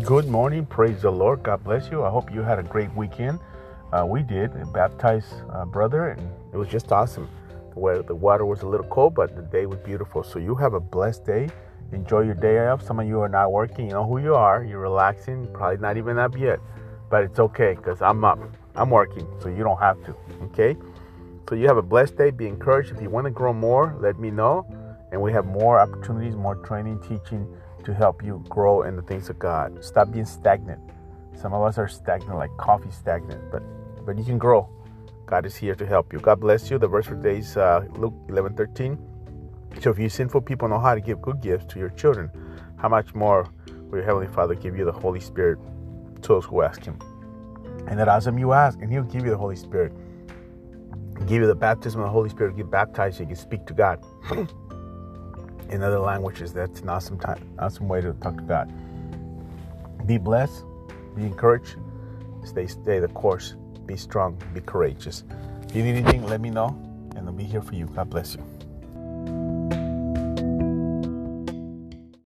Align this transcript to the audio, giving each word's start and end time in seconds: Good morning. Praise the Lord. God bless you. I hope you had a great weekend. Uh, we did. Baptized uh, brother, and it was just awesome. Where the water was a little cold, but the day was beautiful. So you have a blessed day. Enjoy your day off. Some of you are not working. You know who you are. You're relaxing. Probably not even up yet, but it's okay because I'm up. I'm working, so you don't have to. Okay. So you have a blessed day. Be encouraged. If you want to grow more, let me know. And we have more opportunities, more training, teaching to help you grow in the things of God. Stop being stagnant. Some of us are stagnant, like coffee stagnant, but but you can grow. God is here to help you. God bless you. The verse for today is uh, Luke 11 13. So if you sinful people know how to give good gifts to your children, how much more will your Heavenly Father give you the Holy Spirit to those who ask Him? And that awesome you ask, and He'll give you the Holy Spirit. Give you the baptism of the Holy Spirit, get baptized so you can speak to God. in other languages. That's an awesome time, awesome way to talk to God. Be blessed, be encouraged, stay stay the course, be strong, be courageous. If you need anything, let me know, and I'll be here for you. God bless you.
Good 0.00 0.26
morning. 0.26 0.64
Praise 0.64 1.02
the 1.02 1.10
Lord. 1.10 1.42
God 1.42 1.62
bless 1.64 1.90
you. 1.90 2.02
I 2.02 2.08
hope 2.08 2.32
you 2.32 2.40
had 2.40 2.58
a 2.58 2.62
great 2.62 2.90
weekend. 2.94 3.38
Uh, 3.92 4.06
we 4.06 4.22
did. 4.22 4.50
Baptized 4.72 5.34
uh, 5.52 5.66
brother, 5.66 6.08
and 6.08 6.30
it 6.50 6.56
was 6.56 6.68
just 6.68 6.90
awesome. 6.92 7.28
Where 7.74 8.02
the 8.02 8.14
water 8.14 8.46
was 8.46 8.62
a 8.62 8.66
little 8.66 8.86
cold, 8.86 9.14
but 9.14 9.36
the 9.36 9.42
day 9.42 9.66
was 9.66 9.78
beautiful. 9.80 10.22
So 10.22 10.38
you 10.38 10.54
have 10.54 10.72
a 10.72 10.80
blessed 10.80 11.26
day. 11.26 11.50
Enjoy 11.92 12.22
your 12.22 12.34
day 12.34 12.66
off. 12.68 12.82
Some 12.82 13.00
of 13.00 13.06
you 13.06 13.20
are 13.20 13.28
not 13.28 13.52
working. 13.52 13.84
You 13.84 13.92
know 13.92 14.06
who 14.06 14.16
you 14.16 14.34
are. 14.34 14.64
You're 14.64 14.80
relaxing. 14.80 15.46
Probably 15.52 15.76
not 15.76 15.98
even 15.98 16.18
up 16.18 16.38
yet, 16.38 16.58
but 17.10 17.22
it's 17.24 17.38
okay 17.38 17.74
because 17.74 18.00
I'm 18.00 18.24
up. 18.24 18.38
I'm 18.74 18.88
working, 18.88 19.28
so 19.42 19.50
you 19.50 19.62
don't 19.62 19.78
have 19.78 20.02
to. 20.06 20.16
Okay. 20.44 20.74
So 21.50 21.54
you 21.54 21.66
have 21.66 21.76
a 21.76 21.82
blessed 21.82 22.16
day. 22.16 22.30
Be 22.30 22.46
encouraged. 22.46 22.92
If 22.92 23.02
you 23.02 23.10
want 23.10 23.26
to 23.26 23.30
grow 23.30 23.52
more, 23.52 23.94
let 24.00 24.18
me 24.18 24.30
know. 24.30 24.64
And 25.12 25.20
we 25.20 25.32
have 25.32 25.44
more 25.44 25.78
opportunities, 25.78 26.34
more 26.34 26.54
training, 26.56 27.00
teaching 27.00 27.46
to 27.84 27.94
help 27.94 28.22
you 28.24 28.44
grow 28.48 28.82
in 28.82 28.96
the 28.96 29.02
things 29.02 29.28
of 29.30 29.38
God. 29.38 29.84
Stop 29.84 30.12
being 30.12 30.24
stagnant. 30.24 30.80
Some 31.34 31.52
of 31.52 31.62
us 31.62 31.78
are 31.78 31.88
stagnant, 31.88 32.36
like 32.36 32.56
coffee 32.56 32.90
stagnant, 32.90 33.50
but 33.50 33.62
but 34.04 34.18
you 34.18 34.24
can 34.24 34.38
grow. 34.38 34.68
God 35.26 35.46
is 35.46 35.56
here 35.56 35.74
to 35.74 35.86
help 35.86 36.12
you. 36.12 36.18
God 36.18 36.40
bless 36.40 36.70
you. 36.70 36.78
The 36.78 36.88
verse 36.88 37.06
for 37.06 37.14
today 37.14 37.38
is 37.38 37.56
uh, 37.56 37.86
Luke 37.96 38.14
11 38.28 38.54
13. 38.54 38.98
So 39.80 39.90
if 39.90 39.98
you 39.98 40.08
sinful 40.08 40.42
people 40.42 40.68
know 40.68 40.78
how 40.78 40.94
to 40.94 41.00
give 41.00 41.22
good 41.22 41.40
gifts 41.40 41.66
to 41.72 41.78
your 41.78 41.88
children, 41.90 42.30
how 42.76 42.88
much 42.88 43.14
more 43.14 43.48
will 43.66 43.98
your 43.98 44.04
Heavenly 44.04 44.26
Father 44.26 44.54
give 44.54 44.76
you 44.76 44.84
the 44.84 44.92
Holy 44.92 45.20
Spirit 45.20 45.58
to 46.22 46.28
those 46.28 46.44
who 46.44 46.62
ask 46.62 46.84
Him? 46.84 46.98
And 47.86 47.98
that 47.98 48.08
awesome 48.08 48.38
you 48.38 48.52
ask, 48.52 48.78
and 48.80 48.92
He'll 48.92 49.02
give 49.04 49.24
you 49.24 49.30
the 49.30 49.38
Holy 49.38 49.56
Spirit. 49.56 49.92
Give 51.26 51.42
you 51.42 51.46
the 51.46 51.54
baptism 51.54 52.00
of 52.00 52.06
the 52.08 52.12
Holy 52.12 52.28
Spirit, 52.28 52.56
get 52.56 52.70
baptized 52.70 53.16
so 53.16 53.22
you 53.22 53.28
can 53.28 53.36
speak 53.36 53.64
to 53.66 53.74
God. 53.74 54.04
in 55.72 55.82
other 55.82 55.98
languages. 55.98 56.52
That's 56.52 56.80
an 56.80 56.88
awesome 56.90 57.18
time, 57.18 57.42
awesome 57.58 57.88
way 57.88 58.00
to 58.02 58.12
talk 58.14 58.36
to 58.36 58.42
God. 58.42 58.72
Be 60.06 60.18
blessed, 60.18 60.64
be 61.16 61.22
encouraged, 61.22 61.76
stay 62.44 62.66
stay 62.66 63.00
the 63.00 63.08
course, 63.08 63.54
be 63.86 63.96
strong, 63.96 64.38
be 64.54 64.60
courageous. 64.60 65.24
If 65.68 65.76
you 65.76 65.82
need 65.82 65.96
anything, 65.96 66.26
let 66.26 66.40
me 66.40 66.50
know, 66.50 66.68
and 67.16 67.26
I'll 67.26 67.32
be 67.32 67.44
here 67.44 67.62
for 67.62 67.74
you. 67.74 67.86
God 67.86 68.10
bless 68.10 68.34
you. 68.34 68.44